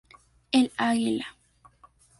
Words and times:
El 0.51 0.71
Águila. 0.77 1.37